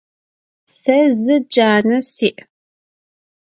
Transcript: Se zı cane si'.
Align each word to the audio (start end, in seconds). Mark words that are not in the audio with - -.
Se 0.77 0.97
zı 1.23 1.37
cane 1.53 1.97
si'. 2.13 2.39